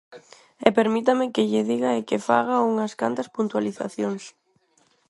E 0.67 0.69
permítame 0.79 1.25
que 1.33 1.47
lle 1.49 1.67
diga 1.71 1.91
e 1.95 2.01
que 2.09 2.23
faga 2.27 2.65
unhas 2.71 2.93
cantas 3.01 3.31
puntualizacións. 3.35 4.23